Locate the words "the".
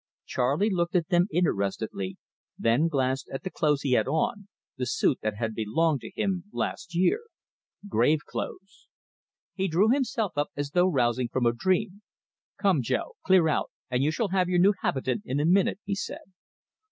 3.43-3.51, 4.75-4.87